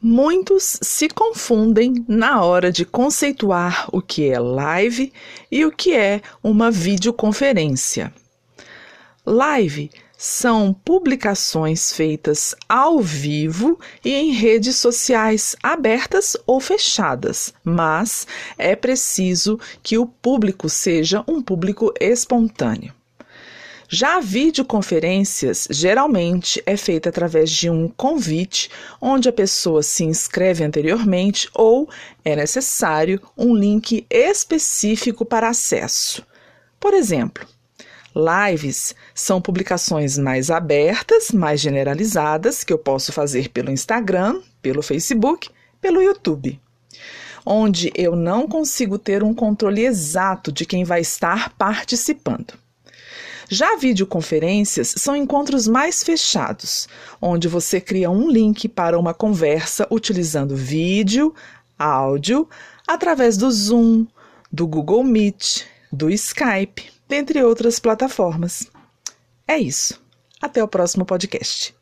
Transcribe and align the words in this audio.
Muitos 0.00 0.78
se 0.80 1.08
confundem 1.08 2.04
na 2.06 2.44
hora 2.44 2.70
de 2.70 2.84
conceituar 2.84 3.88
o 3.92 4.00
que 4.00 4.30
é 4.30 4.38
live 4.38 5.12
e 5.50 5.64
o 5.64 5.72
que 5.72 5.92
é 5.92 6.22
uma 6.40 6.70
videoconferência. 6.70 8.14
Live 9.26 9.90
são 10.16 10.72
publicações 10.72 11.92
feitas 11.92 12.54
ao 12.68 13.00
vivo 13.00 13.76
e 14.04 14.14
em 14.14 14.30
redes 14.30 14.76
sociais 14.76 15.56
abertas 15.60 16.36
ou 16.46 16.60
fechadas, 16.60 17.52
mas 17.64 18.24
é 18.56 18.76
preciso 18.76 19.58
que 19.82 19.98
o 19.98 20.06
público 20.06 20.68
seja 20.68 21.24
um 21.26 21.42
público 21.42 21.92
espontâneo. 22.00 22.97
Já 23.90 24.18
a 24.18 24.20
videoconferências 24.20 25.66
geralmente 25.70 26.62
é 26.66 26.76
feita 26.76 27.08
através 27.08 27.50
de 27.50 27.70
um 27.70 27.88
convite, 27.88 28.68
onde 29.00 29.30
a 29.30 29.32
pessoa 29.32 29.82
se 29.82 30.04
inscreve 30.04 30.62
anteriormente 30.62 31.48
ou 31.54 31.88
é 32.22 32.36
necessário 32.36 33.18
um 33.34 33.54
link 33.54 34.06
específico 34.10 35.24
para 35.24 35.48
acesso. 35.48 36.22
Por 36.78 36.92
exemplo, 36.92 37.46
lives 38.14 38.94
são 39.14 39.40
publicações 39.40 40.18
mais 40.18 40.50
abertas, 40.50 41.30
mais 41.30 41.58
generalizadas, 41.58 42.62
que 42.62 42.74
eu 42.74 42.78
posso 42.78 43.10
fazer 43.10 43.48
pelo 43.48 43.70
Instagram, 43.70 44.42
pelo 44.60 44.82
Facebook, 44.82 45.48
pelo 45.80 46.02
YouTube 46.02 46.60
onde 47.50 47.90
eu 47.94 48.14
não 48.14 48.46
consigo 48.46 48.98
ter 48.98 49.22
um 49.22 49.32
controle 49.32 49.82
exato 49.82 50.52
de 50.52 50.66
quem 50.66 50.84
vai 50.84 51.00
estar 51.00 51.54
participando. 51.56 52.52
Já 53.48 53.76
videoconferências 53.76 54.92
são 54.98 55.16
encontros 55.16 55.66
mais 55.66 56.04
fechados, 56.04 56.86
onde 57.20 57.48
você 57.48 57.80
cria 57.80 58.10
um 58.10 58.30
link 58.30 58.68
para 58.68 58.98
uma 58.98 59.14
conversa 59.14 59.86
utilizando 59.90 60.54
vídeo, 60.54 61.34
áudio, 61.78 62.46
através 62.86 63.38
do 63.38 63.50
Zoom, 63.50 64.06
do 64.52 64.66
Google 64.66 65.02
Meet, 65.02 65.62
do 65.90 66.10
Skype, 66.10 66.90
dentre 67.08 67.42
outras 67.42 67.78
plataformas. 67.78 68.70
É 69.46 69.56
isso. 69.56 69.98
Até 70.42 70.62
o 70.62 70.68
próximo 70.68 71.06
podcast. 71.06 71.77